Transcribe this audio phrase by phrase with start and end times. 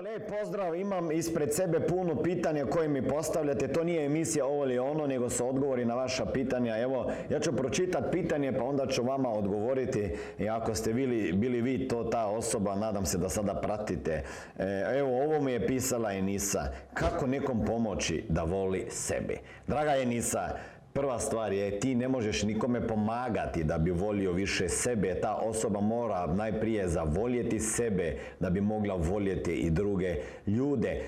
[0.00, 3.68] Lijep pozdrav, imam ispred sebe puno pitanja koje mi postavljate.
[3.68, 6.78] To nije emisija ovo ili ono, nego su odgovori na vaša pitanja.
[6.78, 10.10] Evo, ja ću pročitati pitanje pa onda ću vama odgovoriti.
[10.38, 14.22] I ako ste bili, bili vi to ta osoba, nadam se da sada pratite.
[14.58, 16.62] E, evo, ovo mi je pisala Enisa.
[16.94, 19.38] Kako nekom pomoći da voli sebi?
[19.66, 20.56] Draga Enisa,
[20.92, 25.20] Prva stvar je ti ne možeš nikome pomagati da bi volio više sebe.
[25.20, 31.02] Ta osoba mora najprije zavoljeti sebe da bi mogla voljeti i druge ljude.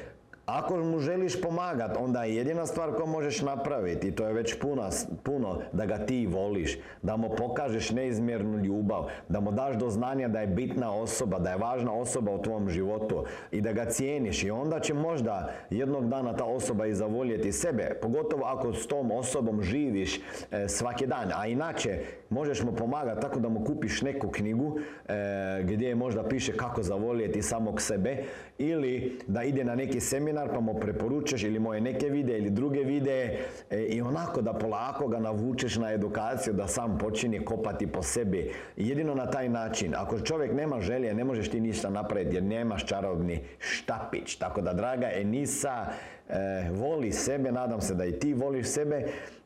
[0.46, 4.58] Ako mu želiš pomagati, onda je jedina stvar koju možeš napraviti, i to je već
[4.60, 4.88] puno,
[5.22, 10.28] puno, da ga ti voliš, da mu pokažeš neizmjernu ljubav, da mu daš do znanja
[10.28, 14.44] da je bitna osoba, da je važna osoba u tvom životu i da ga cijeniš.
[14.44, 19.10] I onda će možda jednog dana ta osoba i zavoljeti sebe, pogotovo ako s tom
[19.10, 24.28] osobom živiš e, svaki dan, a inače možeš mu pomagati tako da mu kupiš neku
[24.28, 28.24] knjigu e, gdje možda piše kako zavoljeti samog sebe
[28.58, 32.80] ili da ide na neki seminar pa mu preporučaš ili moje neke videe ili druge
[32.80, 33.38] videe
[33.70, 38.52] e, i onako da polako ga navučeš na edukaciju da sam počini kopati po sebi.
[38.76, 39.94] Jedino na taj način.
[39.96, 44.36] Ako čovjek nema želje, ne možeš ti ništa napraviti jer nemaš čarobni štapić.
[44.36, 45.86] Tako da, draga Enisa,
[46.28, 49.06] e, voli sebe, nadam se da i ti voliš sebe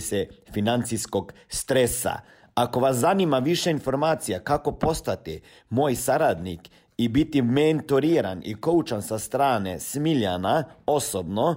[0.00, 2.20] se financijskog stresa.
[2.54, 5.40] Ako vas zanima više informacija kako postati
[5.70, 11.54] moj saradnik i biti mentoriran i koučan sa strane Smiljana osobno,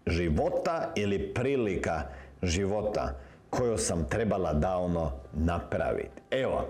[0.07, 2.01] života ili prilika
[2.43, 6.21] života koju sam trebala davno napraviti.
[6.31, 6.67] Evo,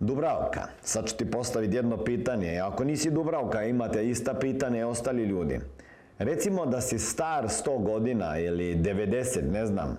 [0.00, 2.58] Dubravka, sad ću ti postaviti jedno pitanje.
[2.58, 5.60] Ako nisi Dubravka, imate ista pitanje ostali ljudi.
[6.18, 9.98] Recimo da si star 100 godina ili 90, ne znam.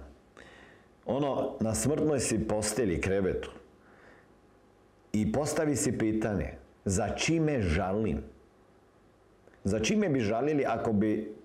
[1.05, 3.51] Ono, na smrtnoj si posteli krevetu.
[5.13, 6.53] I postavi si pitanje,
[6.85, 8.23] za čime žalim?
[9.63, 11.35] Za čime bi žalili ako bi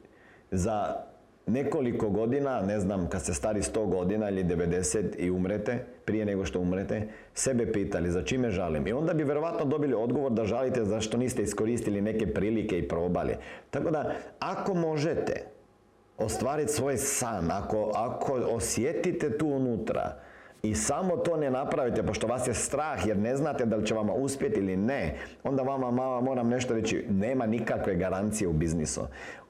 [0.50, 0.96] za
[1.46, 6.44] nekoliko godina, ne znam, kad ste stari 100 godina ili 90 i umrete, prije nego
[6.44, 8.86] što umrete, sebe pitali za čime žalim.
[8.86, 13.34] I onda bi verovatno dobili odgovor da žalite zašto niste iskoristili neke prilike i probali.
[13.70, 15.44] Tako da, ako možete
[16.18, 20.16] ostvariti svoj san, ako, ako osjetite tu unutra,
[20.62, 23.94] i samo to ne napravite, pošto vas je strah jer ne znate da li će
[23.94, 29.00] vama uspjeti ili ne, onda vama mama moram nešto reći, nema nikakve garancije u biznisu.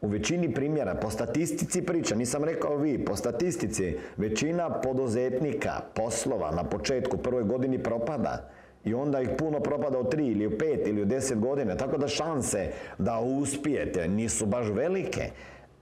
[0.00, 6.65] U većini primjera, po statistici priča, nisam rekao vi, po statistici, većina poduzetnika, poslova na
[6.65, 8.50] početku prvoj godini propada.
[8.84, 11.77] I onda ih puno propada u tri ili u pet ili u deset godine.
[11.77, 15.31] Tako da šanse da uspijete nisu baš velike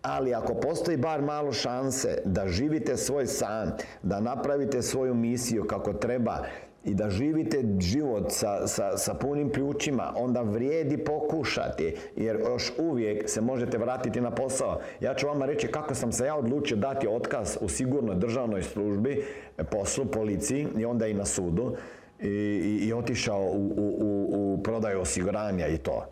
[0.04, 3.72] ali ako postoji bar malo šanse da živite svoj san,
[4.02, 6.38] da napravite svoju misiju kako treba
[6.84, 13.30] i da živite život sa, sa, sa punim ključima, onda vrijedi pokušati, jer još uvijek
[13.30, 14.80] se možete vratiti na posao.
[15.00, 19.24] Ja ću vama reći kako sam se ja odlučio dati otkaz u sigurnoj državnoj službi,
[19.70, 21.76] poslu, policiji i onda i na sudu
[22.20, 26.06] i, i, i otišao u, u, u, u prodaju osiguranja i to.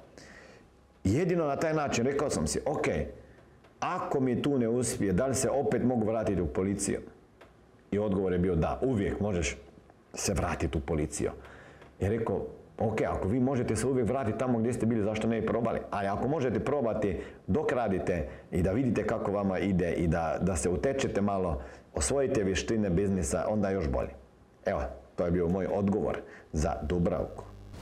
[1.04, 2.86] Jedino na taj način rekao sam si, ok,
[3.82, 7.00] ako mi tu ne uspije, da li se opet mogu vratiti u policiju?
[7.90, 9.56] I odgovor je bio da, uvijek možeš
[10.14, 11.31] se vratiti u policiju.
[12.00, 12.46] I rekao,
[12.79, 15.81] ok, ako vi možete se uvijek vratiti tamo gdje ste bili, zašto ne i probali?
[15.90, 20.56] Ali ako možete probati dok radite i da vidite kako vama ide i da, da
[20.56, 21.62] se utečete malo,
[21.94, 24.11] osvojite vještine biznisa, onda još bolje.
[24.64, 24.81] Evo,
[25.17, 26.19] to je bio moj odgovor
[26.52, 27.44] za Dubravku.